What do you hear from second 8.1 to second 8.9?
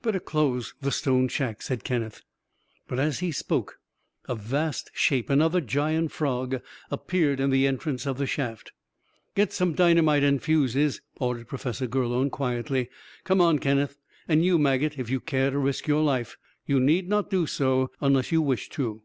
the shaft.